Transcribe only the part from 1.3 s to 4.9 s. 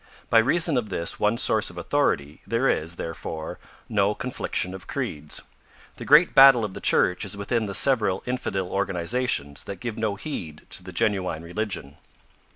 source of authority, there is, therefore, no confliction of